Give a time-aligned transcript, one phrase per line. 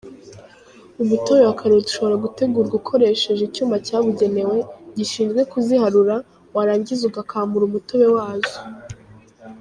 [1.03, 4.57] Umutobe wa karoti ushobora gutegurwa ukoresheje icyuma cyabugenewe,
[4.97, 6.15] gishinzwe kuziharura,
[6.55, 8.57] warangiza ugakamura umutobe wazo.